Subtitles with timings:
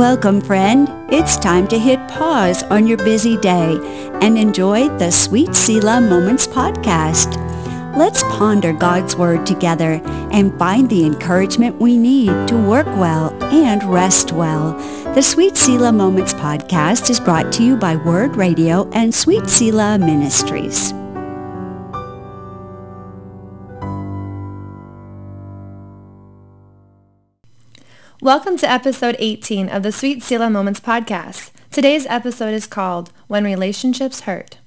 [0.00, 0.88] Welcome, friend.
[1.12, 3.78] It's time to hit pause on your busy day
[4.22, 7.36] and enjoy the Sweet Selah Moments podcast.
[7.94, 10.00] Let's ponder God's Word together
[10.32, 14.72] and find the encouragement we need to work well and rest well.
[15.14, 19.98] The Sweet Selah Moments podcast is brought to you by Word Radio and Sweet Selah
[19.98, 20.94] Ministries.
[28.22, 31.52] Welcome to episode 18 of the Sweet Selah Moments podcast.
[31.70, 34.58] Today's episode is called When Relationships Hurt.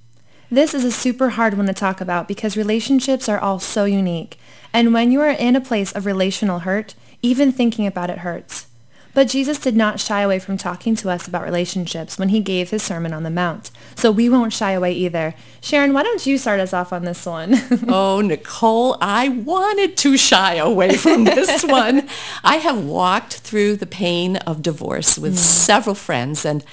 [0.49, 4.39] This is a super hard one to talk about because relationships are all so unique.
[4.73, 8.65] And when you are in a place of relational hurt, even thinking about it hurts.
[9.13, 12.71] But Jesus did not shy away from talking to us about relationships when he gave
[12.71, 13.69] his Sermon on the Mount.
[13.95, 15.35] So we won't shy away either.
[15.61, 17.55] Sharon, why don't you start us off on this one?
[17.87, 22.09] oh, Nicole, I wanted to shy away from this one.
[22.43, 25.37] I have walked through the pain of divorce with mm.
[25.37, 26.63] several friends and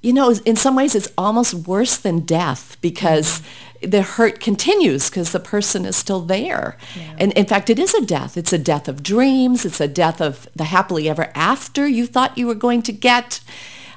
[0.00, 3.42] you know, in some ways it's almost worse than death because
[3.82, 6.76] the hurt continues because the person is still there.
[6.96, 7.16] Yeah.
[7.18, 8.36] And in fact, it is a death.
[8.36, 9.64] It's a death of dreams.
[9.64, 13.40] It's a death of the happily ever after you thought you were going to get.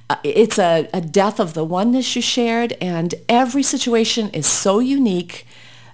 [0.09, 2.73] Uh, it's a, a death of the oneness you shared.
[2.81, 5.47] And every situation is so unique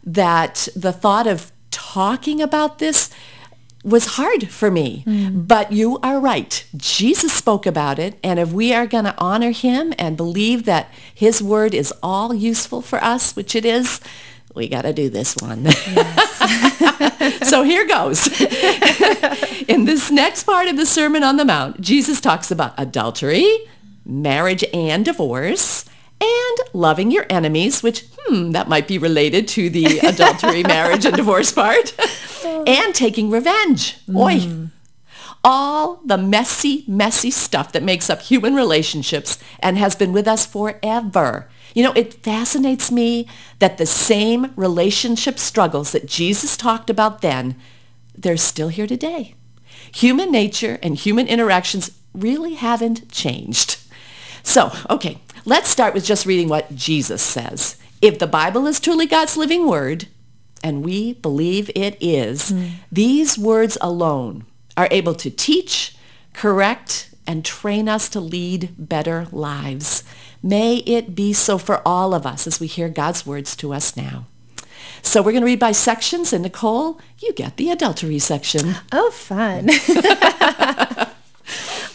[0.03, 3.09] that the thought of talking about this
[3.83, 5.03] was hard for me.
[5.05, 5.47] Mm.
[5.47, 6.65] But you are right.
[6.75, 8.19] Jesus spoke about it.
[8.23, 12.33] And if we are going to honor him and believe that his word is all
[12.33, 14.01] useful for us, which it is,
[14.53, 15.65] we got to do this one.
[15.65, 16.39] Yes.
[17.49, 18.27] so here goes.
[19.67, 23.45] In this next part of the Sermon on the Mount, Jesus talks about adultery,
[24.05, 25.85] marriage and divorce,
[26.19, 31.15] and loving your enemies, which, hmm, that might be related to the adultery, marriage, and
[31.15, 31.93] divorce part,
[32.67, 33.97] and taking revenge.
[34.07, 34.71] Boy, mm.
[35.43, 40.45] all the messy, messy stuff that makes up human relationships and has been with us
[40.45, 41.49] forever.
[41.73, 43.27] You know, it fascinates me
[43.59, 47.55] that the same relationship struggles that Jesus talked about then,
[48.15, 49.35] they're still here today.
[49.95, 53.77] Human nature and human interactions really haven't changed.
[54.43, 57.77] So, okay, Let's start with just reading what Jesus says.
[58.01, 60.09] If the Bible is truly God's living word,
[60.63, 62.71] and we believe it is, mm.
[62.91, 64.45] these words alone
[64.75, 65.95] are able to teach,
[66.33, 70.03] correct, and train us to lead better lives.
[70.41, 73.97] May it be so for all of us as we hear God's words to us
[73.97, 74.25] now.
[75.01, 78.75] So we're going to read by sections, and Nicole, you get the adultery section.
[78.91, 79.69] Oh, fun.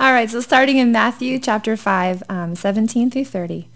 [0.00, 3.69] All right, so starting in Matthew chapter 5, um, 17 through 30.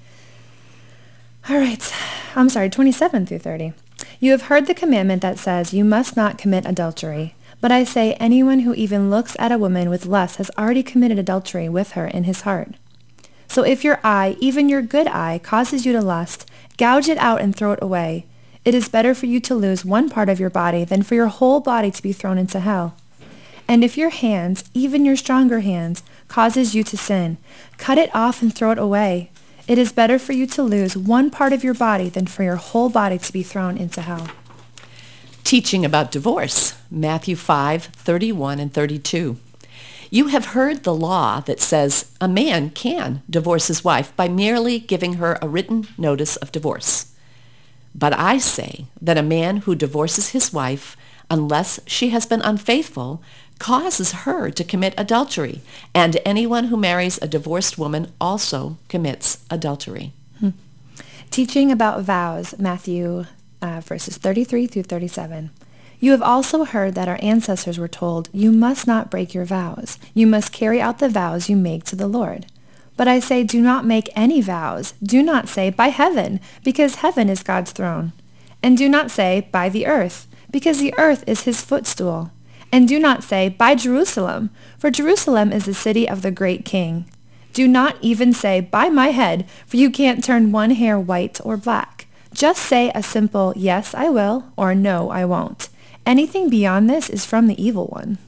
[1.49, 1.95] All right,
[2.35, 3.73] I'm sorry, 27 through 30.
[4.19, 7.35] You have heard the commandment that says, you must not commit adultery.
[7.61, 11.19] But I say, anyone who even looks at a woman with lust has already committed
[11.19, 12.75] adultery with her in his heart.
[13.49, 17.41] So if your eye, even your good eye, causes you to lust, gouge it out
[17.41, 18.27] and throw it away.
[18.65, 21.29] It is better for you to lose one part of your body than for your
[21.29, 22.97] whole body to be thrown into hell.
[23.69, 27.39] And if your hands, even your stronger hands, causes you to sin,
[27.79, 29.31] cut it off and throw it away.
[29.69, 32.55] It is better for you to lose one part of your body than for your
[32.55, 34.29] whole body to be thrown into hell.
[35.43, 39.39] Teaching about divorce, Matthew 5, 31 and 32.
[40.09, 44.79] You have heard the law that says a man can divorce his wife by merely
[44.79, 47.13] giving her a written notice of divorce.
[47.93, 50.97] But I say that a man who divorces his wife,
[51.29, 53.21] unless she has been unfaithful,
[53.59, 55.61] causes her to commit adultery,
[55.95, 60.13] and anyone who marries a divorced woman also commits adultery.
[60.41, 60.51] Hmm.
[61.31, 63.27] Teaching about vows, Matthew
[63.63, 65.51] uh, verses 33 through 37.
[65.99, 69.99] You have also heard that our ancestors were told, you must not break your vows.
[70.13, 72.47] You must carry out the vows you make to the Lord.
[72.97, 74.93] But I say, do not make any vows.
[75.03, 78.13] Do not say, by heaven, because heaven is God's throne.
[78.63, 82.31] And do not say, by the earth, because the earth is his footstool.
[82.77, 87.11] And do not say, By Jerusalem, for Jerusalem is the city of the great king.
[87.55, 91.57] Do not even say, By my head, for you can't turn one hair white or
[91.57, 92.07] black.
[92.35, 95.71] Just say a simple, Yes, I will, or No, I won't.
[96.05, 98.19] Anything beyond this is from the evil one.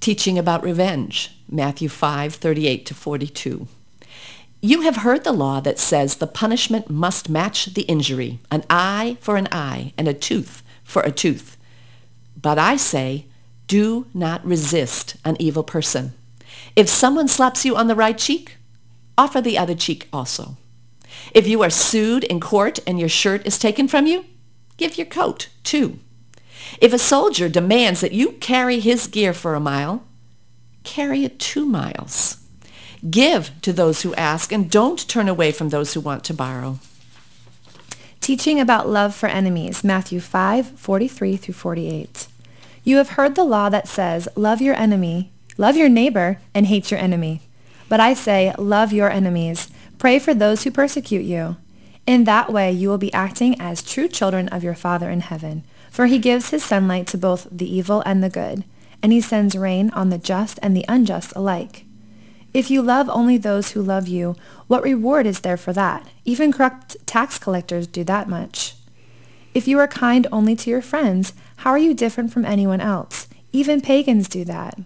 [0.00, 3.68] Teaching about revenge, Matthew 5, 38 to 42.
[4.60, 9.16] You have heard the law that says the punishment must match the injury, an eye
[9.22, 11.56] for an eye and a tooth for a tooth.
[12.42, 13.26] But I say,
[13.66, 16.12] do not resist an evil person.
[16.76, 18.56] If someone slaps you on the right cheek,
[19.16, 20.56] offer the other cheek also.
[21.32, 24.24] If you are sued in court and your shirt is taken from you,
[24.76, 25.98] give your coat too.
[26.80, 30.04] If a soldier demands that you carry his gear for a mile,
[30.84, 32.38] carry it two miles.
[33.08, 36.78] Give to those who ask and don't turn away from those who want to borrow.
[38.20, 42.28] Teaching about love for enemies, Matthew 5, 43 through 48.
[42.84, 46.90] You have heard the law that says, love your enemy, love your neighbor, and hate
[46.90, 47.42] your enemy.
[47.88, 49.70] But I say, love your enemies.
[49.98, 51.56] Pray for those who persecute you.
[52.06, 55.62] In that way you will be acting as true children of your Father in heaven.
[55.90, 58.64] For he gives his sunlight to both the evil and the good,
[59.02, 61.84] and he sends rain on the just and the unjust alike.
[62.52, 64.34] If you love only those who love you,
[64.66, 66.06] what reward is there for that?
[66.24, 68.74] Even corrupt tax collectors do that much.
[69.54, 73.28] If you are kind only to your friends, how are you different from anyone else?
[73.52, 74.78] Even pagans do that.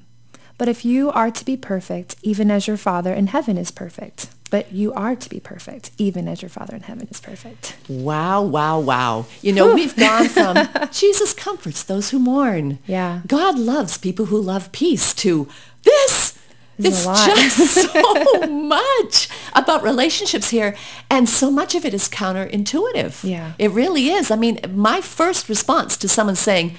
[0.58, 4.28] But if you are to be perfect, even as your Father in heaven is perfect.
[4.50, 7.76] But you are to be perfect, even as your Father in heaven is perfect.
[7.88, 9.26] Wow, wow, wow.
[9.42, 10.56] You know, we've gone from
[10.92, 12.78] Jesus comforts those who mourn.
[12.86, 13.22] Yeah.
[13.26, 15.48] God loves people who love peace to
[15.82, 16.35] this
[16.78, 20.76] There's just so much about relationships here.
[21.10, 23.24] And so much of it is counterintuitive.
[23.28, 23.52] Yeah.
[23.58, 24.30] It really is.
[24.30, 26.76] I mean, my first response to someone saying,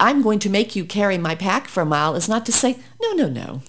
[0.00, 2.76] I'm going to make you carry my pack for a mile is not to say,
[3.00, 3.62] no, no, no.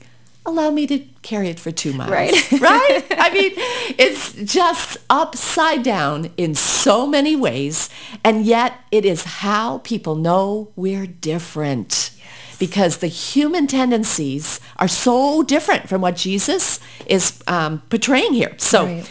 [0.46, 2.10] Allow me to carry it for two miles.
[2.10, 2.52] Right.
[2.62, 3.04] right?
[3.12, 3.52] I mean,
[4.00, 7.90] it's just upside down in so many ways.
[8.24, 12.12] And yet it is how people know we're different.
[12.60, 18.56] Because the human tendencies are so different from what Jesus is um, portraying here.
[18.58, 19.10] So Right.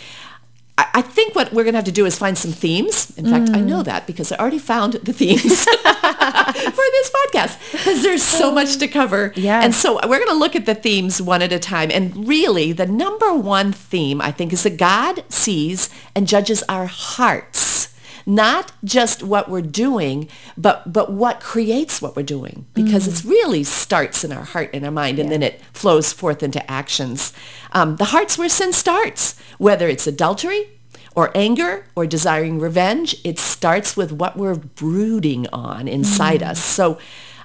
[0.78, 3.16] I, I think what we're going to have to do is find some themes.
[3.16, 8.02] In fact, I know that because I already found the themes for this podcast because
[8.02, 9.32] there's so much to cover.
[9.37, 9.64] Yes.
[9.64, 11.90] And so we're going to look at the themes one at a time.
[11.90, 16.87] And really, the number one theme, I think, is that God sees and judges our
[16.87, 17.75] hearts.
[18.28, 23.62] Not just what we're doing, but but what creates what we're doing, because it really
[23.62, 27.32] starts in our heart and our mind, and then it flows forth into actions.
[27.70, 30.70] Um, the heart's where sin starts, whether it's adultery,
[31.14, 36.62] or anger or desiring revenge, it starts with what we're brooding on inside us.
[36.62, 36.99] So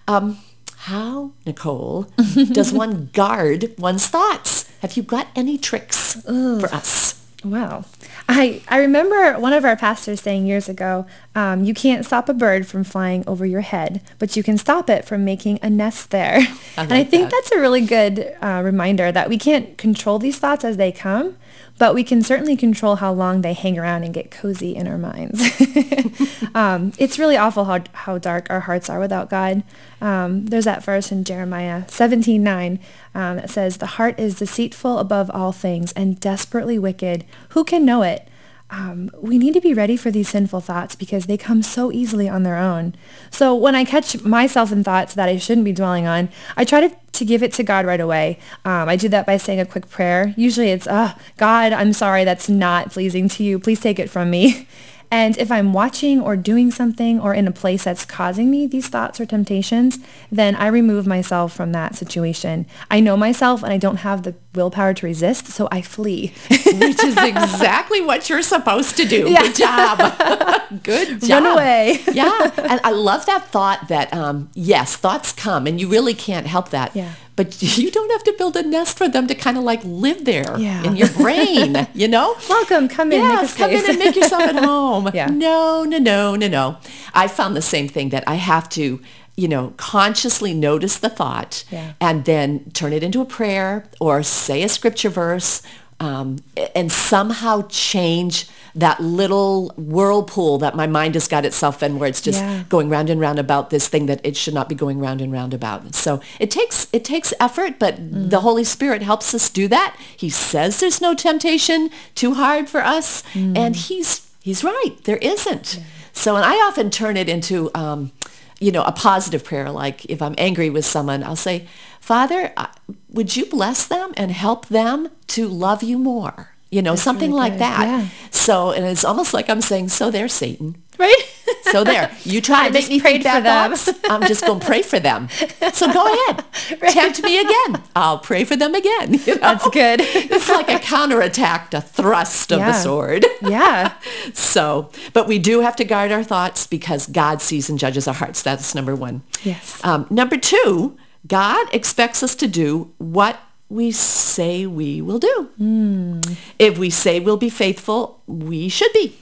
[0.07, 0.39] um,
[0.78, 2.04] how, Nicole,
[2.51, 4.69] does one guard one's thoughts?
[4.81, 6.22] Have you got any tricks
[6.60, 7.20] for us?
[7.44, 7.86] Wow.
[8.30, 12.34] I, I remember one of our pastors saying years ago, um, you can't stop a
[12.34, 16.12] bird from flying over your head, but you can stop it from making a nest
[16.12, 16.40] there.
[16.78, 17.32] and I think that.
[17.32, 21.36] that's a really good uh, reminder that we can't control these thoughts as they come,
[21.81, 25.00] but we can certainly control how long they hang around and get cozy in our
[25.00, 25.42] minds.
[26.54, 29.63] um, it's really awful how, how dark our hearts are without God.
[30.00, 32.78] Um, there's that verse in Jeremiah 17:9
[33.16, 37.25] um, that says, "The heart is deceitful above all things and desperately wicked.
[37.50, 38.28] Who can know it?"
[38.71, 42.29] Um, we need to be ready for these sinful thoughts because they come so easily
[42.29, 42.95] on their own.
[43.29, 46.88] So when I catch myself in thoughts that I shouldn't be dwelling on, I try
[46.88, 48.39] to, to give it to God right away.
[48.63, 50.33] Um, I do that by saying a quick prayer.
[50.38, 53.59] Usually it's, oh, God, I'm sorry that's not pleasing to you.
[53.59, 54.68] Please take it from me.
[55.12, 58.88] And if I'm watching or doing something or in a place that's causing me these
[58.88, 60.00] thoughts or temptations,
[60.31, 62.66] then I remove myself from that situation.
[62.90, 66.34] I know myself and I don't have the willpower to resist, so I flee.
[66.50, 69.25] Which is exactly what you're supposed to do.
[69.28, 69.98] Good job.
[70.84, 71.44] Good job.
[71.44, 72.00] Run away.
[72.14, 72.52] yeah.
[72.57, 76.69] And I love that thought that, um, yes, thoughts come and you really can't help
[76.69, 76.96] that.
[76.96, 77.14] Yeah.
[77.42, 80.26] But you don't have to build a nest for them to kind of like live
[80.26, 80.83] there Yeah.
[80.83, 82.36] in your brain, you know?
[82.48, 85.10] Welcome, come in, Yes, come in and make yourself at home.
[85.14, 85.26] Yeah.
[85.28, 86.78] No, no, no, no, no.
[87.16, 89.02] I found the same thing that I have to,
[89.36, 91.94] you know, consciously notice the thought Yeah.
[92.00, 95.64] and then turn it into a prayer or say a scripture verse
[96.06, 96.28] um,
[96.76, 102.22] and somehow change that little whirlpool that my mind has got itself in where it's
[102.22, 102.64] just Yeah.
[102.70, 105.31] going round and round about this thing that it should not be going round and
[105.31, 105.94] round about.
[105.94, 107.96] So it takes it takes effort, but
[108.34, 109.96] the Holy Spirit helps us do that.
[110.24, 114.96] He says there's no temptation too hard for us, and he's he's right.
[115.04, 115.80] There isn't.
[116.14, 118.12] So and I often turn it into um,
[118.60, 119.70] you know a positive prayer.
[119.70, 121.68] Like if I'm angry with someone, I'll say,
[122.02, 122.68] Father, uh,
[123.10, 126.50] would you bless them and help them to love you more?
[126.70, 127.86] You know, something really like that.
[127.86, 128.08] Yeah.
[128.31, 130.81] So, and it's almost like I'm saying, so there, Satan.
[130.98, 131.22] right?
[131.64, 133.44] So there, you try to make me think them.
[133.44, 133.90] thoughts.
[134.10, 135.28] I'm just going to pray for them.
[135.74, 136.46] So go ahead,
[136.92, 137.84] tempt me again.
[137.94, 139.16] I'll pray for them again.
[139.16, 139.42] you know?
[139.42, 140.00] That's good.
[140.02, 143.26] It's like a counterattack, a thrust of the sword.
[143.42, 143.94] yeah.
[144.34, 148.14] So, but we do have to guard our thoughts because God sees and judges our
[148.14, 148.42] hearts.
[148.42, 149.24] That's number one.
[149.44, 149.84] Yes.
[149.84, 155.49] Um, number two, God expects us to do what we say we will do.
[155.57, 156.21] Hmm.
[156.59, 159.18] If we say we'll be faithful, we should be.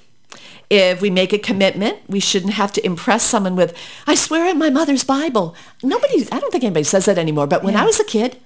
[0.70, 3.75] If we make a commitment, we shouldn't have to impress someone with,
[4.06, 5.56] I swear in my mother's Bible.
[5.82, 7.48] Nobody, I don't think anybody says that anymore.
[7.48, 8.38] But when I was a kid,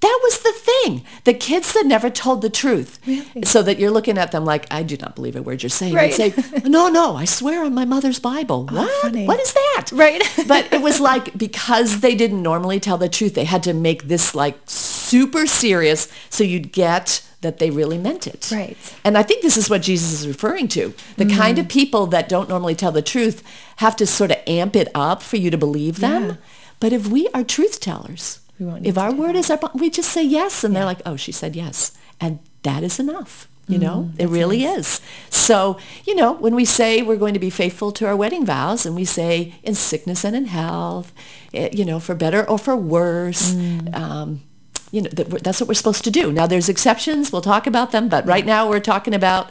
[0.00, 1.04] That was the thing.
[1.24, 2.98] The kids that never told the truth.
[3.06, 3.42] Really?
[3.44, 5.94] So that you're looking at them like, I do not believe a word you're saying.
[5.94, 6.18] Right.
[6.18, 8.66] You'd say, no, no, I swear on my mother's Bible.
[8.70, 9.02] Oh, what?
[9.02, 9.26] funny.
[9.26, 9.90] What is that?
[9.92, 10.22] Right.
[10.48, 14.04] but it was like, because they didn't normally tell the truth, they had to make
[14.04, 18.50] this like super serious so you'd get that they really meant it.
[18.50, 18.76] Right.
[19.04, 20.94] And I think this is what Jesus is referring to.
[21.16, 21.38] The mm-hmm.
[21.38, 23.42] kind of people that don't normally tell the truth
[23.76, 26.24] have to sort of amp it up for you to believe them.
[26.24, 26.36] Yeah.
[26.80, 29.88] But if we are truth tellers, We won't if our word is our, bond, we
[29.90, 33.48] just say yes, and they're like, oh, she said yes, and that is enough.
[33.66, 35.00] You Mm, know, it really is.
[35.30, 38.84] So, you know, when we say we're going to be faithful to our wedding vows,
[38.84, 41.12] and we say in sickness and in health,
[41.54, 43.94] eh, you know, for better or for worse, Mm.
[43.96, 44.42] um,
[44.90, 46.32] you know, that that's what we're supposed to do.
[46.32, 47.30] Now, there's exceptions.
[47.32, 49.50] We'll talk about them, but right now we're talking about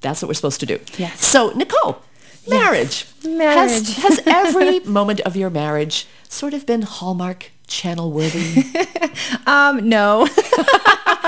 [0.00, 0.80] that's what we're supposed to do.
[0.98, 1.24] Yes.
[1.24, 2.02] So, Nicole,
[2.48, 3.06] marriage.
[3.24, 3.94] Marriage.
[3.96, 8.64] Has, has every moment of your marriage sort of been Hallmark channel worthy?
[9.46, 10.24] Um, no.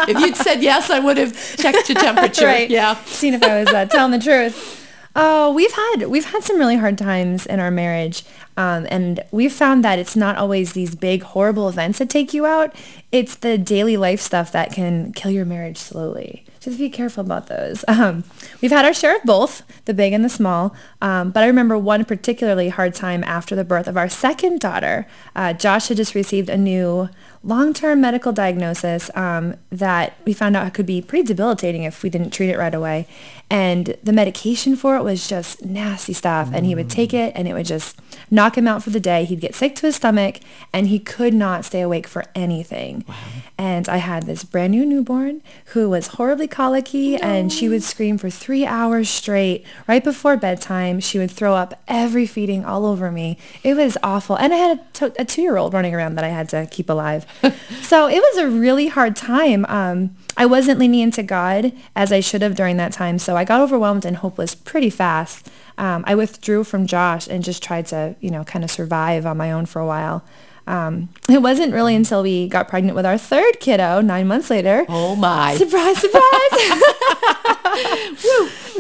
[0.09, 2.47] if you'd said yes, I would have checked your temperature.
[2.47, 2.71] right.
[2.71, 2.95] Yeah.
[3.05, 4.81] Seen if I was uh, telling the truth.
[5.17, 8.25] Oh, we've had we've had some really hard times in our marriage,
[8.57, 12.47] um, and we've found that it's not always these big horrible events that take you
[12.47, 12.75] out.
[13.13, 16.45] It's the daily life stuff that can kill your marriage slowly.
[16.65, 17.85] Just be careful about those.
[17.95, 18.25] Um,
[18.61, 20.75] we've had our share of both, the big and the small.
[21.01, 25.07] Um, but I remember one particularly hard time after the birth of our second daughter.
[25.37, 27.09] Uh, Josh had just received a new
[27.45, 32.31] long-term medical diagnosis um, that we found out could be pretty debilitating if we didn't
[32.31, 33.07] treat it right away.
[33.51, 36.51] And the medication for it was just nasty stuff.
[36.53, 39.25] And he would take it and it would just knock him out for the day.
[39.27, 40.41] He'd get sick to his stomach
[40.73, 43.05] and he could not stay awake for anything.
[43.59, 48.17] And I had this brand new newborn who was horribly colicky and she would scream
[48.17, 49.65] for three hours straight.
[49.87, 53.39] Right before bedtime, she would throw up every feeding all over me.
[53.63, 54.37] It was awful.
[54.37, 57.27] And I had a, to- a two-year-old running around that I had to keep alive.
[57.83, 59.65] so it was a really hard time.
[59.67, 63.19] Um, I wasn't leaning into God as I should have during that time.
[63.19, 65.51] So I got overwhelmed and hopeless pretty fast.
[65.79, 69.37] Um, I withdrew from Josh and just tried to, you know, kind of survive on
[69.37, 70.25] my own for a while.
[70.67, 74.87] Um, it wasn't really until we got pregnant with our third kiddo nine months later.
[74.89, 75.55] Oh my.
[75.57, 76.21] Surprise, surprise.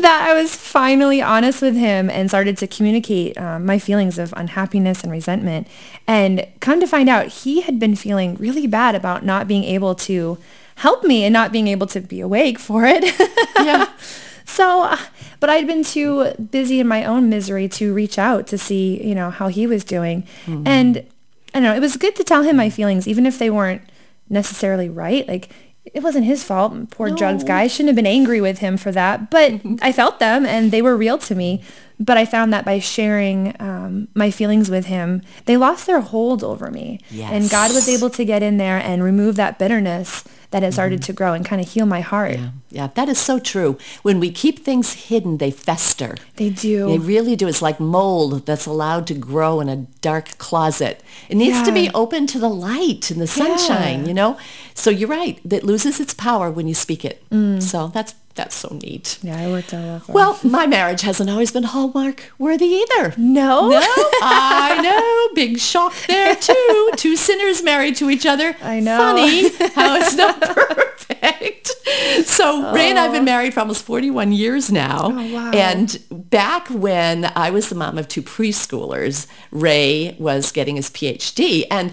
[0.00, 4.32] that I was finally honest with him and started to communicate um, my feelings of
[4.36, 5.66] unhappiness and resentment.
[6.06, 9.94] And come to find out, he had been feeling really bad about not being able
[9.96, 10.38] to
[10.76, 13.04] help me and not being able to be awake for it.
[13.58, 13.90] Yeah.
[14.46, 14.98] So, uh,
[15.40, 19.14] but I'd been too busy in my own misery to reach out to see, you
[19.14, 20.26] know, how he was doing.
[20.66, 21.06] And
[21.54, 23.82] I don't know, it was good to tell him my feelings, even if they weren't
[24.28, 25.26] necessarily right.
[25.28, 25.50] Like,
[25.84, 26.90] it wasn't his fault.
[26.90, 27.62] Poor drugs guy.
[27.62, 29.30] I shouldn't have been angry with him for that.
[29.30, 31.62] But I felt them and they were real to me.
[32.00, 36.42] But I found that by sharing um, my feelings with him, they lost their hold
[36.42, 37.00] over me.
[37.14, 41.02] And God was able to get in there and remove that bitterness that had started
[41.02, 42.32] to grow and kind of heal my heart.
[42.32, 43.76] Yeah, yeah, that is so true.
[44.02, 46.16] When we keep things hidden, they fester.
[46.36, 46.86] They do.
[46.86, 47.48] They really do.
[47.48, 51.02] It's like mold that's allowed to grow in a dark closet.
[51.28, 54.06] It needs to be open to the light and the sunshine, Yeah.
[54.06, 54.38] you know?
[54.74, 55.40] So you're right.
[55.44, 57.24] That loses its power when you speak it.
[57.30, 57.60] Mm.
[57.60, 59.18] So that's that's so neat.
[59.22, 60.14] Yeah, I worked out well.
[60.14, 63.14] Well, my marriage hasn't always been Hallmark worthy either.
[63.16, 63.68] no.
[63.70, 63.80] No,
[64.22, 65.34] I know.
[65.34, 66.90] Big shock there too.
[66.96, 68.56] Two sinners married to each other.
[68.62, 68.98] I know.
[68.98, 71.70] Funny how it's not perfect.
[72.26, 75.04] So Ray and I have been married for almost 41 years now.
[75.12, 75.50] Oh, wow.
[75.52, 81.66] And back when I was the mom of two preschoolers, Ray was getting his PhD
[81.70, 81.92] and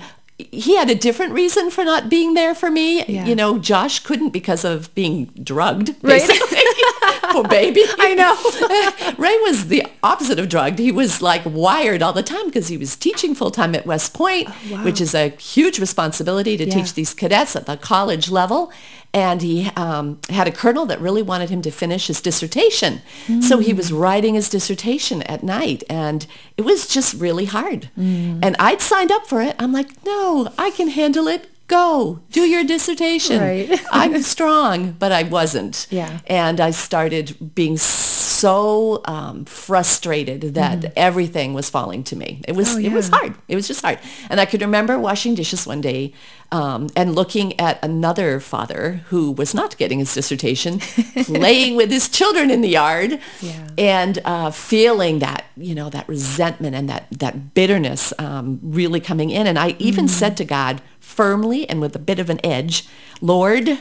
[0.51, 3.03] he had a different reason for not being there for me.
[3.05, 3.25] Yeah.
[3.25, 6.21] You know, Josh couldn't because of being drugged, Right.
[7.31, 7.81] Poor baby.
[7.98, 9.15] I know.
[9.17, 10.79] Ray was the opposite of drugged.
[10.79, 14.13] He was like wired all the time because he was teaching full time at West
[14.13, 16.74] Point, oh, which is a huge responsibility to Yeah.
[16.74, 18.71] teach these cadets at the college level.
[19.13, 23.01] And he um, had a colonel that really wanted him to finish his dissertation.
[23.41, 26.25] So he was writing his dissertation at night and
[26.56, 27.89] it was just really hard.
[27.98, 29.56] And I'd signed up for it.
[29.60, 31.48] I'm like, no, I can handle it.
[31.68, 33.39] Go do your dissertation.
[33.41, 33.82] Right.
[33.91, 35.88] I'm strong, but I wasn't.
[35.89, 36.20] Yeah.
[36.27, 42.41] And I started being so um, frustrated that everything was falling to me.
[42.48, 42.75] It was Mm.
[42.75, 43.33] Oh, it was hard.
[43.48, 44.00] It was just hard.
[44.29, 46.13] And I could remember washing dishes one day
[46.51, 50.79] um, and looking at another father who was not getting his dissertation,
[51.24, 53.67] playing with his children in the yard, Yeah.
[53.77, 59.29] and uh, feeling that you know that resentment and that that bitterness um, really coming
[59.29, 59.48] in.
[59.48, 62.88] And I even said to God firmly and with a bit of an edge,
[63.21, 63.79] Lord.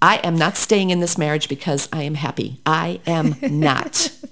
[0.00, 2.60] I am not staying in this marriage because I am happy.
[2.66, 4.10] I am not.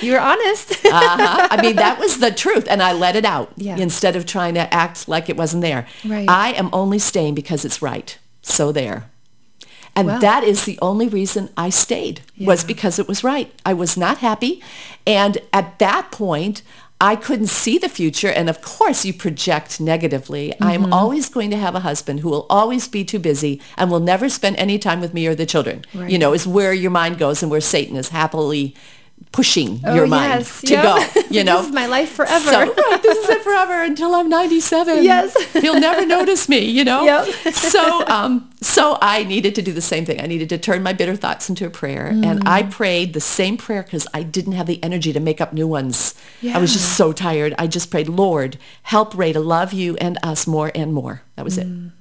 [0.00, 0.72] You were honest.
[0.84, 1.46] uh-huh.
[1.48, 2.66] I mean, that was the truth.
[2.68, 3.76] And I let it out Yeah.
[3.76, 5.86] instead of trying to act like it wasn't there.
[6.04, 6.28] Right.
[6.28, 8.18] I am only staying because it's right.
[8.42, 9.08] So there.
[9.94, 10.18] And Wow.
[10.18, 13.52] that is the only reason I stayed was because it was right.
[13.64, 14.60] I was not happy.
[15.06, 16.62] And at that point,
[17.04, 18.30] I couldn't see the future.
[18.30, 20.52] And of course, you project negatively.
[20.52, 20.64] Mm-hmm.
[20.64, 24.00] I'm always going to have a husband who will always be too busy and will
[24.00, 25.84] never spend any time with me or the children.
[25.92, 28.74] You know, is where your mind goes and where Satan is happily
[29.32, 30.60] pushing Oh, your mind yes.
[30.60, 31.04] to go.
[31.34, 32.44] You know, This is my life forever.
[32.50, 35.02] So, right, this is it forever until I'm 97.
[35.02, 35.34] Yes.
[35.54, 36.60] he'll never notice me.
[36.60, 37.02] You know.
[37.04, 37.52] Yep.
[37.54, 40.20] so, um, so I needed to do the same thing.
[40.20, 42.46] I needed to turn my bitter thoughts into a prayer, and Mm.
[42.48, 45.66] I prayed the same prayer because I didn't have the energy to make up new
[45.66, 46.14] ones.
[46.48, 47.54] I was just so tired.
[47.58, 51.22] I just prayed, Lord, help Ray to love you and us more and more.
[51.34, 51.86] That was Mm.
[51.88, 51.92] it.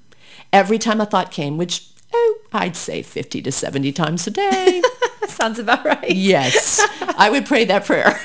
[0.51, 4.84] Every time a thought came, which oh, I'd say 50 to 70 times a day.
[5.27, 6.12] Sounds about right.
[6.12, 6.79] Yes,
[7.17, 8.20] I would pray that prayer.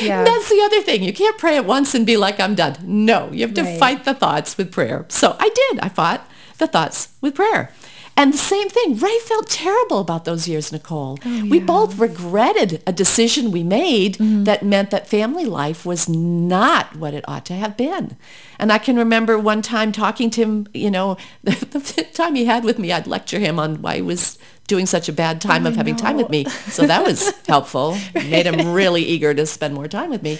[0.00, 0.24] Yeah.
[0.24, 1.02] That's the other thing.
[1.02, 2.76] You can't pray it once and be like, I'm done.
[2.82, 3.78] No, you have to Right.
[3.78, 5.06] fight the thoughts with prayer.
[5.08, 5.80] So I did.
[5.80, 6.28] I fought
[6.58, 7.72] the thoughts with prayer.
[8.18, 11.18] And the same thing, Ray felt terrible about those years, Nicole.
[11.22, 14.44] Oh, we both regretted a decision we made mm-hmm.
[14.44, 18.16] that meant that family life was not what it ought to have been.
[18.58, 22.64] And I can remember one time talking to him, you know, the time he had
[22.64, 25.76] with me, I'd lecture him on why he was doing such a bad time of
[25.76, 26.44] having time with me.
[26.44, 27.96] So that was helpful.
[28.14, 30.38] Made him really eager to spend more time with me.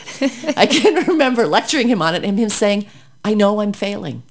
[0.57, 2.87] I can remember lecturing him on it and him saying,
[3.25, 4.23] I know I'm failing.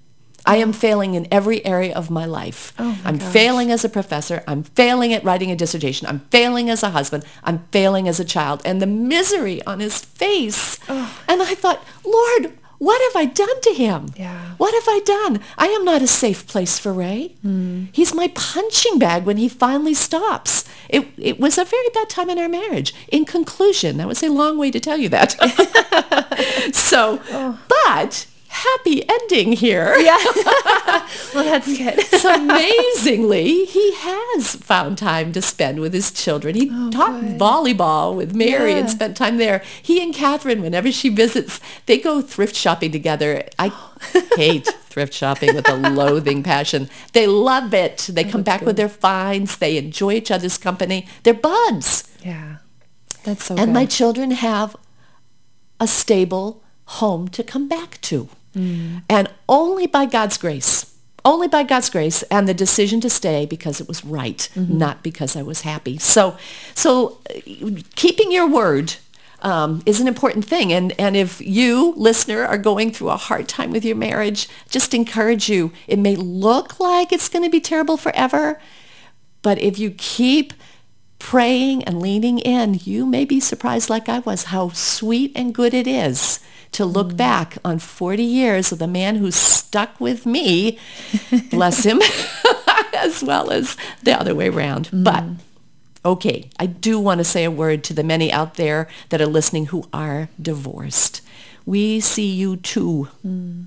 [0.48, 2.72] I am failing in every area of my life.
[2.78, 3.34] Oh my I'm gosh.
[3.34, 4.44] failing as a professor.
[4.48, 6.08] I'm failing at writing a dissertation.
[6.08, 7.26] I'm failing as a husband.
[7.44, 8.62] I'm failing as a child.
[8.64, 10.78] And the misery on his face.
[10.88, 12.54] And I thought, Lord,
[12.86, 14.14] what have I done to him?
[14.16, 14.52] Yeah.
[14.58, 15.42] What have I done?
[15.58, 17.34] I am not a safe place for Ray.
[17.44, 17.88] Mm.
[17.92, 20.66] He's my punching bag when he finally stops.
[20.88, 22.94] It, it was a very bad time in our marriage.
[23.12, 25.32] In conclusion, that was a long way to tell you that.
[26.74, 27.60] so, oh.
[27.68, 29.96] but happy ending here.
[29.98, 30.18] Yeah.
[31.34, 32.02] well, that's good.
[32.02, 36.56] So amazingly, he has found time to spend with his children.
[36.56, 39.62] He oh, taught volleyball with Mary and spent time there.
[39.82, 43.44] He and Catherine, whenever she visits, they go thrift shopping together.
[43.60, 43.70] I
[44.36, 46.90] hate thrift shopping with a loathing passion.
[47.14, 48.10] They love it.
[48.12, 49.58] They oh, come back with their finds.
[49.58, 51.08] They enjoy each other's company.
[51.24, 52.10] They're buds.
[52.24, 52.58] Yeah.
[53.24, 53.74] That's so And good.
[53.74, 54.76] my children have
[55.80, 58.30] a stable home to come back to.
[59.10, 63.82] And only by God's grace, only by God's grace and the decision to stay because
[63.82, 65.98] it was right, not because I was happy.
[65.98, 66.38] So,
[66.76, 68.96] so uh, keeping your word
[69.42, 70.72] um, is an important thing.
[70.72, 74.94] And, and if you, listener, are going through a hard time with your marriage, just
[74.94, 75.72] encourage you.
[75.88, 78.60] It may look like it's going to be terrible forever,
[79.42, 80.54] but if you keep
[81.20, 85.74] praying and leaning in, you may be surprised like I was how sweet and good
[85.74, 86.40] it is
[86.76, 87.18] to look mm.
[87.18, 90.78] back on 40 years of the man who stuck with me,
[91.50, 92.02] bless him,
[92.94, 94.90] as well as the other way around.
[94.90, 95.04] Mm.
[95.04, 95.24] But
[96.10, 99.26] okay, I do want to say a word to the many out there that are
[99.26, 101.22] listening who are divorced.
[101.66, 103.08] We see you too.
[103.26, 103.66] Mm.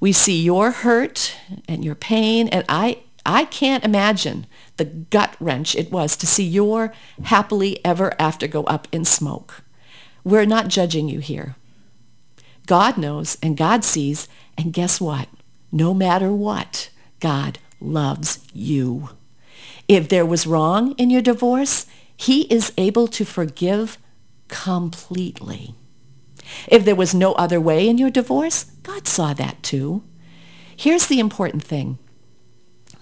[0.00, 1.36] We see your hurt
[1.68, 4.46] and your pain, and I, I can't imagine
[4.78, 6.94] the gut wrench it was to see your
[7.24, 9.62] happily ever after go up in smoke.
[10.24, 11.56] We're not judging you here.
[12.66, 15.28] God knows and God sees, and guess what?
[15.70, 19.10] No matter what, God loves you.
[19.88, 23.98] If there was wrong in your divorce, he is able to forgive
[24.48, 25.74] completely.
[26.68, 30.02] If there was no other way in your divorce, God saw that too.
[30.76, 31.98] Here's the important thing.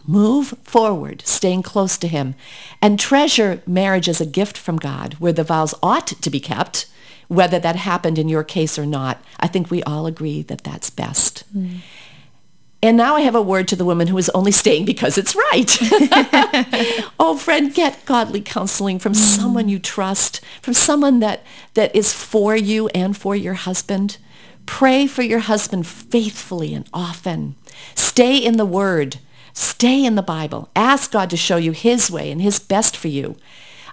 [0.07, 2.35] Move forward, staying close to him,
[2.81, 6.87] and treasure marriage as a gift from God, where the vows ought to be kept,
[7.33, 9.23] whether that happened in your case or not.
[9.41, 11.45] I think we all agree that that's best.
[11.57, 11.79] Mm.
[12.83, 15.35] And now I have a word to the woman who is only staying because it's
[15.35, 15.79] right.
[17.19, 19.17] oh, friend, get godly counseling from mm.
[19.17, 21.43] someone you trust, from someone that,
[21.73, 24.19] that is for you and for your husband.
[24.67, 27.55] Pray for your husband faithfully and often.
[27.95, 29.19] Stay in the Word.
[29.55, 30.71] Stay in the Bible.
[30.77, 33.37] Ask God to show you his way and his best for you.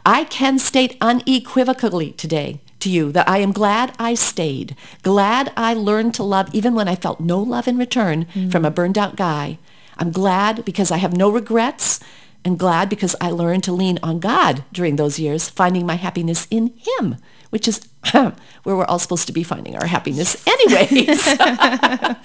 [0.05, 5.73] I can state unequivocally today to you that I am glad I stayed, glad I
[5.73, 9.15] learned to love even when I felt no love in return from a burned out
[9.15, 9.57] guy.
[9.97, 11.99] I'm glad because I have no regrets
[12.45, 16.47] and glad because I learned to lean on God during those years, finding my happiness
[16.49, 17.17] in him,
[17.49, 21.37] which is where we're all supposed to be finding our happiness anyways.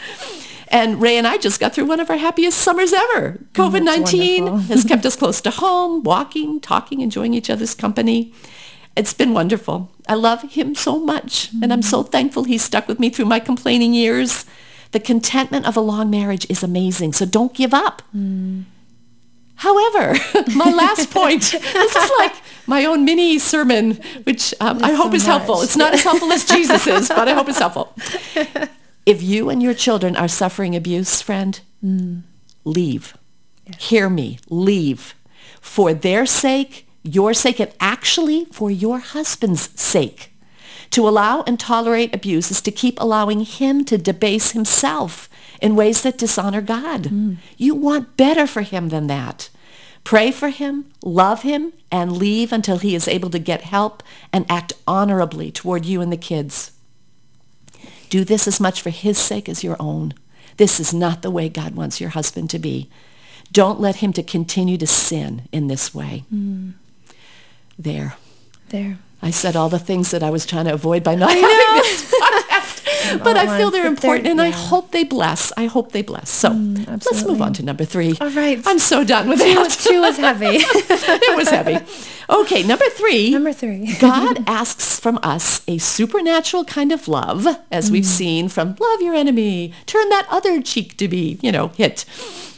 [0.68, 3.32] And Ray and I just got through one of our happiest summers ever.
[3.32, 4.58] Mm, COVID-19 wonderful.
[4.74, 8.32] has kept us close to home, walking, talking, enjoying each other's company.
[8.96, 9.90] It's been wonderful.
[10.08, 13.40] I love him so much, and I'm so thankful he stuck with me through my
[13.40, 14.44] complaining years.
[14.92, 18.02] The contentment of a long marriage is amazing, so don't give up.
[19.56, 20.14] However,
[20.54, 22.34] my last point, this is like
[22.66, 25.62] my own mini sermon, which um, I hope so is helpful.
[25.62, 27.94] It's not as helpful as Jesus's, but I hope it's helpful.
[29.06, 31.60] If you and your children are suffering abuse, friend,
[32.64, 33.14] leave.
[33.78, 35.14] Hear me, leave.
[35.60, 40.32] For their sake, your sake, and actually for your husband's sake.
[40.90, 45.28] To allow and tolerate abuse is to keep allowing him to debase himself
[45.60, 47.04] in ways that dishonor God.
[47.04, 47.36] Mm.
[47.56, 49.50] You want better for him than that.
[50.04, 54.44] Pray for him, love him, and leave until he is able to get help and
[54.50, 56.72] act honorably toward you and the kids.
[58.10, 60.14] Do this as much for his sake as your own.
[60.58, 62.90] This is not the way God wants your husband to be.
[63.50, 66.24] Don't let him to continue to sin in this way.
[66.32, 66.74] Mm.
[67.78, 68.16] There.
[68.68, 68.98] There.
[69.22, 72.13] I said all the things that I was trying to avoid by not having this.
[73.22, 75.52] But I feel they're but they're- important and I hope they bless.
[75.56, 76.30] I hope they bless.
[76.30, 78.16] So let's move on to number three.
[78.20, 78.60] All right.
[78.66, 79.70] I'm so done with Two, that.
[79.70, 80.46] two was heavy.
[80.56, 81.78] it was heavy.
[82.28, 83.30] Okay, number three.
[83.30, 83.94] Number three.
[84.00, 89.14] God asks from us a supernatural kind of love, as we've seen from love your
[89.14, 92.06] enemy, turn that other cheek to be, you know, hit.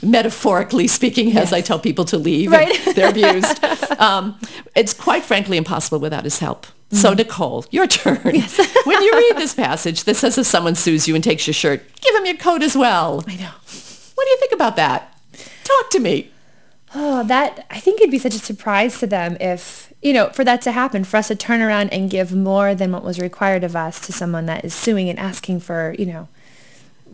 [0.03, 2.79] Metaphorically speaking, as I tell people to leave, Right.
[2.95, 3.65] they're abused.
[3.99, 4.39] um,
[4.77, 6.67] it's quite frankly impossible without his help.
[6.93, 7.17] So mm-hmm.
[7.17, 8.21] Nicole, your turn.
[8.85, 11.83] when you read this passage that says if someone sues you and takes your shirt,
[12.01, 13.25] give him your coat as well.
[13.27, 13.51] I know.
[14.15, 15.19] What do you think about that?
[15.65, 16.31] Talk to me.
[16.95, 20.45] Oh, that I think it'd be such a surprise to them if, you know, for
[20.45, 23.65] that to happen, for us to turn around and give more than what was required
[23.65, 26.29] of us to someone that is suing and asking for, you know,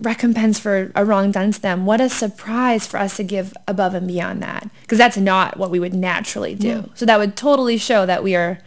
[0.01, 1.87] recompense for a wrong done to them.
[1.87, 4.69] What a surprise for us to give above and beyond that.
[4.83, 6.91] Because that's not what we would naturally do.
[6.95, 8.61] So that would totally show that we are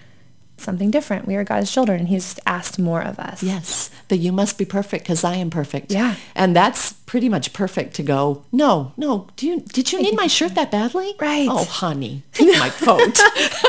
[0.58, 1.28] something different.
[1.28, 3.44] We are God's children and he's asked more of us.
[3.44, 5.92] Yes, but you must be perfect because I am perfect.
[5.92, 6.16] Yeah.
[6.34, 10.28] And that's pretty much perfect to go, no, no, do you, did you need my
[10.28, 11.14] shirt that badly?
[11.20, 11.48] Right.
[11.50, 13.16] Oh, honey, take my coat.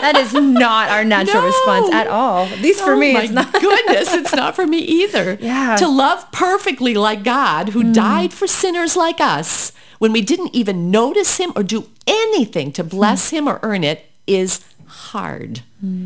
[0.00, 1.46] That is not our natural No.
[1.46, 2.46] response at all.
[2.46, 3.52] At least for oh me, my it's not.
[3.52, 5.38] goodness, it's not for me either.
[5.40, 5.76] Yeah.
[5.76, 7.94] To love perfectly like God who mm.
[7.94, 12.84] died for sinners like us when we didn't even notice him or do anything to
[12.84, 13.32] bless mm.
[13.32, 15.62] him or earn it is hard.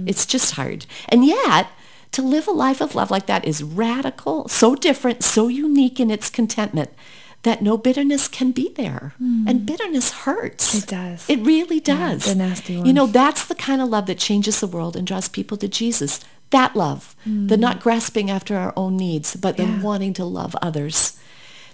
[0.07, 0.87] It's just hard.
[1.09, 1.69] And yet,
[2.13, 6.11] to live a life of love like that is radical, so different, so unique in
[6.11, 6.91] its contentment
[7.43, 9.15] that no bitterness can be there.
[9.19, 10.75] And bitterness hurts.
[10.75, 11.29] It does.
[11.31, 12.25] It really does.
[12.25, 12.85] the nasty one.
[12.87, 15.69] You know, that's the kind of love that changes the world and draws people to
[15.69, 16.21] Jesus.
[16.51, 19.83] That love, the not grasping after our own needs, but the Mm.
[19.83, 21.17] Wanting to love others.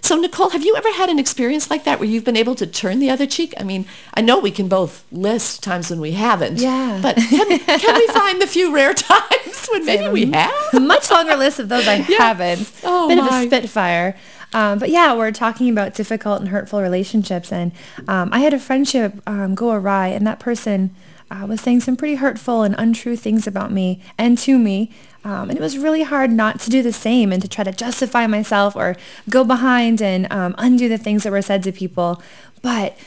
[0.07, 2.65] So Nicole, have you ever had an experience like that where you've been able to
[2.65, 3.53] turn the other cheek?
[3.59, 6.59] I mean, I know we can both list times when we haven't.
[6.59, 6.99] Yeah.
[7.03, 10.53] But can, can we find the few rare times when maybe we have?
[10.71, 12.71] a much longer list of those I haven't.
[12.85, 13.27] Oh, Bit my.
[13.27, 14.15] of a spitfire.
[14.53, 17.51] Um, but yeah, we're talking about difficult and hurtful relationships.
[17.51, 17.73] And
[18.07, 20.95] um, I had a friendship um, go awry, and that person
[21.29, 24.89] uh, was saying some pretty hurtful and untrue things about me and to me.
[25.27, 27.73] Um, and it was really hard not to do the same and to try to
[27.73, 28.95] justify myself or
[29.29, 32.21] go behind and um, undo the things that were said to people.
[32.61, 32.97] But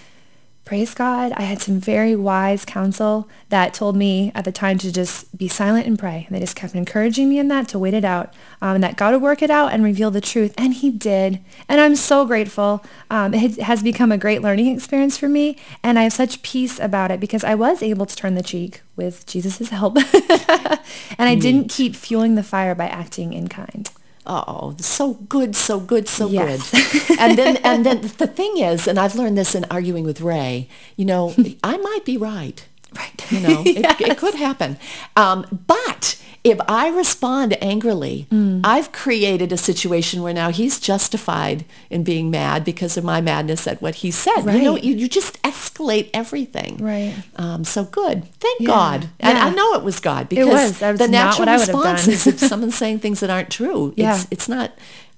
[0.70, 4.92] praise God, I had some very wise counsel that told me at the time to
[4.92, 6.26] just be silent and pray.
[6.28, 8.96] And they just kept encouraging me in that to wait it out, um, and that
[8.96, 10.54] God would work it out and reveal the truth.
[10.56, 11.40] And he did.
[11.68, 12.85] And I'm so grateful.
[13.11, 15.56] Um, it has become a great learning experience for me.
[15.83, 18.83] And I have such peace about it because I was able to turn the cheek
[18.94, 19.96] with Jesus' help.
[20.14, 20.78] and
[21.18, 23.90] I didn't keep fueling the fire by acting in kind.
[24.33, 26.71] Oh, so good, so good, so Yes.
[26.71, 27.19] good.
[27.19, 30.69] and then and then the thing is, and I've learned this in arguing with Ray,
[30.97, 32.64] you know, I might be right.
[32.95, 33.33] Right.
[33.33, 34.79] You know, it, it could happen.
[35.16, 38.62] Um, but if I respond angrily, Mm.
[38.64, 43.66] I've created a situation where now he's justified in being mad because of my madness
[43.66, 44.42] at what he said.
[44.46, 46.79] You know, you, you just escalate everything.
[46.79, 47.14] Right.
[47.37, 48.24] Um, so good.
[48.40, 48.66] Thank Yeah.
[48.66, 49.09] God.
[49.20, 49.44] And Yeah.
[49.46, 50.81] I know it was God because was.
[50.81, 53.50] Was the natural what I would have response is if someone's saying things that aren't
[53.50, 53.92] true.
[54.00, 54.14] Yeah.
[54.14, 54.72] It's, it's not,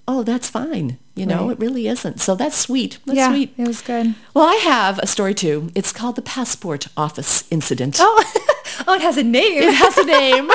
[0.09, 0.99] oh, that's fine.
[1.15, 1.53] You know, Right.
[1.53, 2.21] it really isn't.
[2.21, 2.99] So that's sweet.
[3.07, 3.55] That's yeah, sweet.
[3.57, 4.15] it was good.
[4.35, 5.71] Well, I have a story too.
[5.75, 7.97] It's called the Passport Office Incident.
[8.01, 8.25] Oh,
[8.89, 9.63] oh, it has a name.
[9.63, 10.51] It has a name.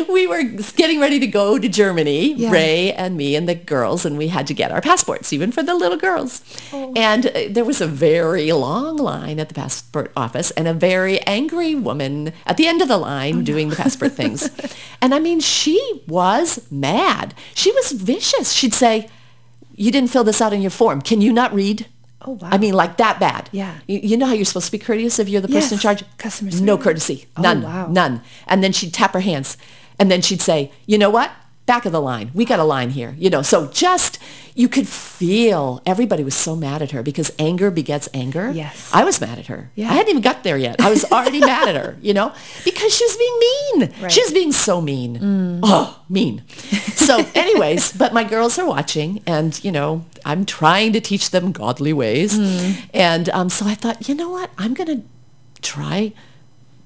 [0.08, 0.42] we were
[0.76, 2.50] getting ready to go to Germany, Yeah.
[2.50, 5.62] Ray and me and the girls, and we had to get our passports, even for
[5.62, 6.42] the little girls.
[6.72, 6.92] Oh.
[6.96, 11.20] And uh, there was a very long line at the passport office and a very
[11.22, 14.48] angry woman at the end of the line Oh, doing the passport things.
[15.02, 17.32] And I mean, she was mad.
[17.54, 18.52] She was vicious.
[18.52, 19.08] She'd say,
[19.74, 21.00] you didn't fill this out in your form.
[21.00, 21.86] Can you not read?
[22.20, 22.50] Oh, wow.
[22.52, 23.48] I mean, like that bad.
[23.50, 23.78] Yeah.
[23.86, 25.82] You, you know how you're supposed to be courteous if you're the person in Yes.
[25.82, 26.04] charge?
[26.18, 26.84] Customer No service.
[26.84, 27.26] courtesy.
[27.38, 27.62] Oh, None.
[27.62, 27.86] wow.
[27.86, 28.20] None.
[28.46, 29.56] And then she'd tap her hands.
[30.00, 31.30] And then she'd say, you know what?
[31.66, 32.32] Back of the line.
[32.34, 33.14] We got a line here.
[33.18, 34.18] You know, so just,
[34.54, 38.50] you could feel everybody was so mad at her because anger begets anger.
[38.50, 38.90] Yes.
[38.92, 39.70] I was mad at her.
[39.76, 39.90] Yeah.
[39.90, 40.80] I hadn't even got there yet.
[40.80, 42.34] I was already mad at her, you know,
[42.64, 44.02] because she was being mean.
[44.02, 44.10] Right.
[44.10, 45.60] She was being so mean.
[45.62, 46.42] Oh, mean.
[46.96, 51.52] So anyways, but my girls are watching and, you know, I'm trying to teach them
[51.52, 52.36] godly ways.
[52.92, 54.50] And um, so I thought, you know what?
[54.58, 55.04] I'm going to
[55.62, 56.12] try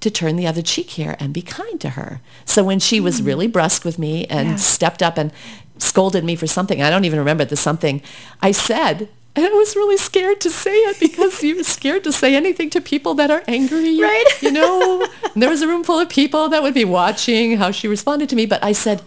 [0.04, 2.20] to turn the other cheek here and be kind to her.
[2.44, 3.26] So when she was hmm.
[3.26, 4.56] really brusque with me and Yeah.
[4.56, 5.32] stepped up and
[5.78, 8.00] scolded me for something, I don't even remember the something,
[8.40, 12.36] I said, and I was really scared to say it because you're scared to say
[12.36, 14.00] anything to people that are angry.
[14.00, 14.24] Right.
[14.40, 17.72] You know, And there was a room full of people that would be watching how
[17.72, 18.46] she responded to me.
[18.46, 19.02] But I said,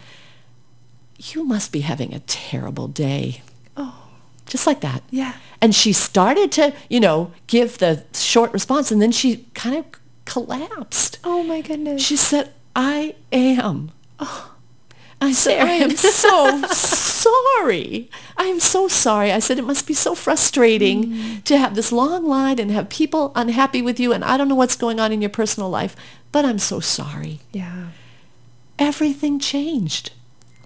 [1.18, 3.42] you must be having a terrible day.
[3.78, 4.04] Oh,
[4.46, 5.02] Just like that.
[5.10, 5.34] yeah.
[5.62, 9.86] And she started to, you know, give the short response and then she kind of
[10.28, 11.20] collapsed.
[11.24, 12.06] Oh my goodness.
[12.06, 13.92] She said, I am.
[14.20, 14.54] Oh.
[15.20, 18.12] I said, I am so sorry.
[18.38, 19.32] I am so sorry.
[19.32, 21.44] I said, it must be so frustrating mm.
[21.46, 24.14] to have this long line and have people unhappy with you.
[24.14, 25.96] And I don't know what's going on in your personal life,
[26.32, 27.40] but I'm so sorry.
[27.52, 27.88] yeah.
[28.78, 30.12] Everything changed.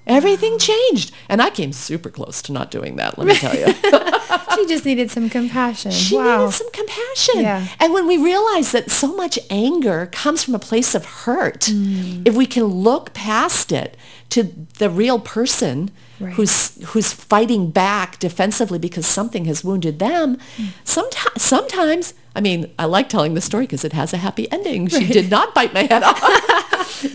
[0.08, 1.12] Everything changed.
[1.30, 3.74] And I came super close to not doing that, let me tell you.
[4.56, 5.92] She just needed some compassion.
[5.92, 6.40] She wow.
[6.40, 7.42] needed some compassion.
[7.42, 7.68] Yeah.
[7.80, 12.28] And when we realize that so much anger comes from a place of hurt, Mm.
[12.28, 13.96] if we can look past it
[14.30, 16.34] to the real person Right.
[16.34, 20.68] who's who's fighting back defensively because something has wounded them, Mm.
[20.84, 24.88] sometimes sometimes I mean, I like telling the story because it has a happy ending.
[24.88, 26.22] She did not bite my head off.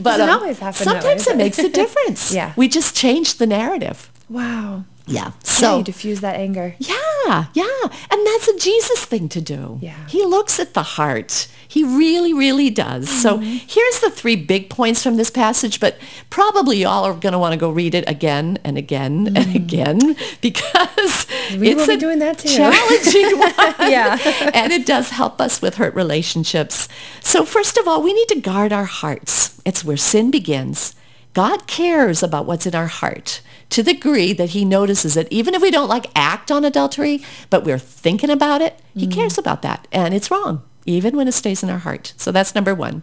[0.01, 2.33] but um, always happen sometimes way, it makes a difference.
[2.33, 2.53] Yeah.
[2.57, 4.11] We just changed the narrative.
[4.29, 4.85] wow.
[5.07, 5.33] Yeah.
[5.45, 6.75] So So you diffuse that anger.
[6.79, 7.83] yeah, yeah.
[8.11, 9.79] And that's a Jesus thing to do.
[9.81, 10.07] Yeah.
[10.09, 11.49] He looks at the heart.
[11.69, 13.09] He really, really does.
[13.09, 13.67] So Mm-hmm.
[13.69, 15.97] here's the three big points from this passage, but
[16.31, 20.17] probably y'all are going to want to go read it again and again and again
[20.41, 21.61] because Mm.
[21.61, 22.49] We it's will be a doing that too.
[22.49, 23.91] challenging one.
[23.91, 24.19] Yeah.
[24.55, 26.89] and it does help us with hurt relationships.
[27.21, 29.61] So first of all, we need to guard our hearts.
[29.65, 30.95] It's where sin begins.
[31.35, 35.29] God cares about what's in our heart to the degree that he notices it.
[35.31, 39.19] Even if we don't like act on adultery, but we're thinking about it, he mm-hmm.
[39.19, 39.89] cares about that.
[39.93, 42.15] And it's wrong, even when it stays in our heart.
[42.17, 43.03] So that's number one.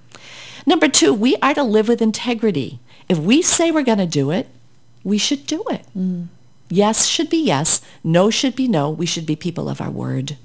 [0.66, 2.80] Number two, we are to live with integrity.
[3.10, 4.48] If we say we're going to do it,
[5.04, 5.86] we should do it.
[5.98, 6.28] Mm.
[6.70, 7.82] Yes should be yes.
[8.04, 8.90] No should be no.
[8.90, 10.38] We should be people of our word.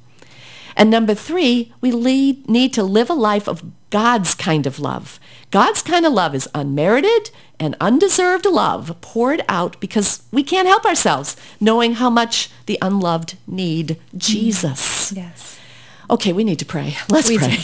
[0.79, 5.19] And number three, we lead, need to live a life of God's kind of love.
[5.51, 10.85] God's kind of love is unmerited and undeserved love poured out because we can't help
[10.85, 15.11] ourselves, knowing how much the unloved need Jesus.
[15.11, 15.59] Yes.
[16.09, 16.97] Okay, we need to pray.
[17.11, 17.57] Let's We pray.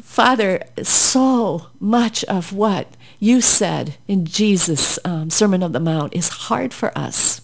[0.00, 6.28] Father, so much of what you said in Jesus' um, Sermon on the Mount is
[6.28, 7.40] hard for us.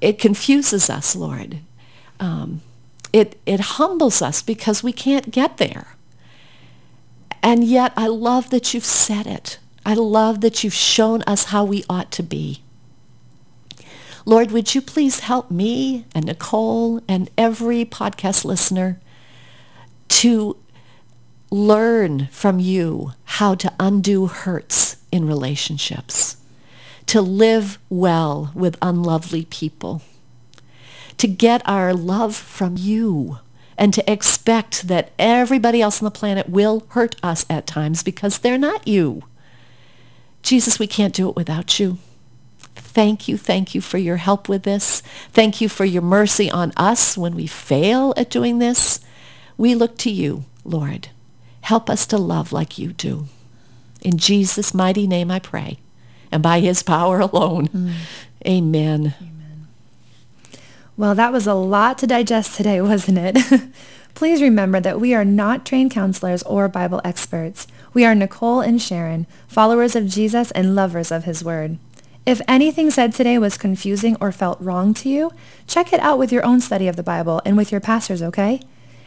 [0.00, 1.60] It confuses us, Lord.
[2.20, 2.60] Um,
[3.12, 5.96] it, it humbles us because we can't get there.
[7.42, 9.58] And yet I love that you've said it.
[9.84, 12.62] I love that you've shown us how we ought to be.
[14.26, 19.00] Lord, would you please help me and Nicole and every podcast listener
[20.08, 20.56] to
[21.50, 26.36] learn from you how to undo hurts in relationships,
[27.06, 30.02] to live well with unlovely people,
[31.20, 33.40] to get our love from you,
[33.76, 38.38] and to expect that everybody else on the planet will hurt us at times because
[38.38, 39.22] they're not you.
[40.42, 41.98] Jesus, we can't do it without you.
[42.74, 45.02] Thank you, thank you for your help with this.
[45.30, 49.00] Thank you for your mercy on us when we fail at doing this.
[49.58, 51.08] We look to you, Lord.
[51.60, 53.26] Help us to love like you do.
[54.00, 55.80] In Jesus' mighty name I pray,
[56.32, 57.68] and by his power alone.
[57.68, 57.92] Mm.
[58.46, 59.14] Amen.
[61.00, 63.38] Well, that was a lot to digest today, wasn't it?
[64.14, 67.66] Please remember that we are not trained counselors or Bible experts.
[67.94, 71.78] We are Nicole and Sharon, followers of Jesus and lovers of his word.
[72.26, 75.30] If anything said today was confusing or felt wrong to you,
[75.66, 78.60] check it out with your own study of the Bible and with your pastors, okay?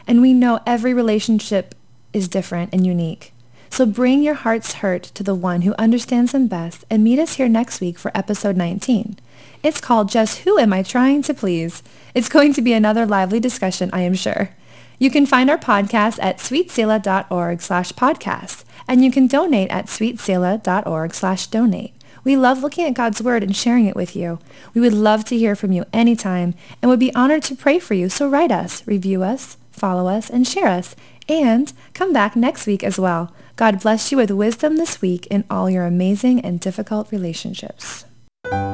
[0.04, 1.76] And we know every relationship
[2.12, 3.33] is different and unique.
[3.70, 7.34] So bring your heart's hurt to the one who understands them best and meet us
[7.34, 9.18] here next week for episode 19.
[9.62, 11.82] It's called Just Who Am I Trying to Please?
[12.14, 14.50] It's going to be another lively discussion, I am sure.
[14.98, 21.14] You can find our podcast at sweetselah.org slash podcast, and you can donate at sweetselah.org
[21.14, 21.94] slash donate.
[22.22, 24.38] We love looking at God's Word and sharing it with you.
[24.72, 27.94] We would love to hear from you anytime and would be honored to pray for
[27.94, 28.08] you.
[28.08, 30.96] So write us, review us, follow us, and share us.
[31.28, 33.32] And come back next week as well.
[33.56, 38.04] God bless you with wisdom this week in all your amazing and difficult relationships.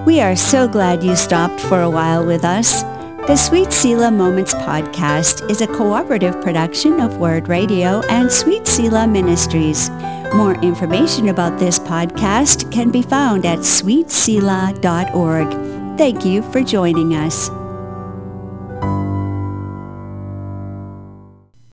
[0.07, 2.83] We are so glad you stopped for a while with us.
[3.27, 9.07] The Sweet Selah Moments podcast is a cooperative production of Word Radio and Sweet Selah
[9.07, 9.90] Ministries.
[10.35, 15.99] More information about this podcast can be found at sweetselah.org.
[15.99, 17.51] Thank you for joining us.